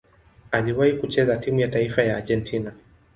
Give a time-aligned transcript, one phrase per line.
[0.51, 2.71] Aliwahi kucheza timu ya taifa ya Argentina.